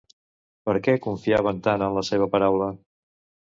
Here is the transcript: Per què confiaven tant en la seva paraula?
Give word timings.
Per 0.69 0.73
què 0.87 0.95
confiaven 1.03 1.61
tant 1.69 1.85
en 1.91 1.99
la 2.01 2.05
seva 2.11 2.31
paraula? 2.35 2.73